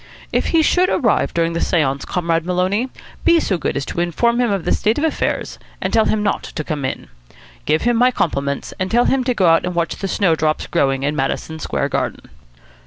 If 0.33 0.47
he 0.47 0.63
should 0.63 0.89
arrive 0.89 1.31
during 1.31 1.53
the 1.53 1.61
seance, 1.61 2.05
Comrade 2.05 2.43
Maloney, 2.43 2.89
be 3.23 3.39
so 3.39 3.59
good 3.59 3.77
as 3.77 3.85
to 3.85 3.99
inform 3.99 4.41
him 4.41 4.49
of 4.51 4.65
the 4.65 4.71
state 4.71 4.97
of 4.97 5.03
affairs, 5.03 5.59
and 5.79 5.93
tell 5.93 6.05
him 6.05 6.23
not 6.23 6.41
to 6.41 6.63
come 6.63 6.83
in. 6.85 7.07
Give 7.65 7.83
him 7.83 7.97
my 7.97 8.09
compliments, 8.09 8.73
and 8.79 8.89
tell 8.89 9.05
him 9.05 9.23
to 9.25 9.35
go 9.35 9.45
out 9.45 9.63
and 9.63 9.75
watch 9.75 9.97
the 9.97 10.07
snowdrops 10.07 10.65
growing 10.65 11.03
in 11.03 11.15
Madison 11.15 11.59
Square 11.59 11.89
Garden." 11.89 12.31